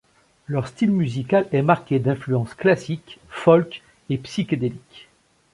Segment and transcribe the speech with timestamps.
[0.47, 5.09] Leur style musical est marqué d'influences classiques, folks et psychédéliques.